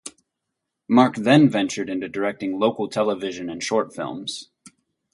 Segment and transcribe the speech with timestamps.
[0.87, 4.49] Mark then ventured into directing local television and short films.